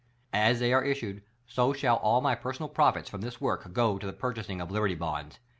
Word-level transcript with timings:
As 0.33 0.59
they 0.59 0.73
are 0.73 0.83
issued 0.83 1.21
so 1.45 1.73
shall 1.73 1.97
all 1.97 2.21
my 2.21 2.33
personal 2.33 2.69
profits 2.69 3.07
from 3.07 3.21
this 3.21 3.39
work 3.39 3.71
go 3.71 3.99
to 3.99 4.07
the 4.07 4.13
purchasing 4.13 4.59
of 4.59 4.71
Li'berty 4.71 4.97
Bonds. 4.97 5.37